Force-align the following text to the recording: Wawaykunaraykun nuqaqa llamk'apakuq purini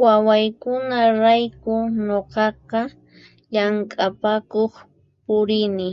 Wawaykunaraykun 0.00 1.82
nuqaqa 2.06 2.80
llamk'apakuq 3.52 4.72
purini 5.24 5.88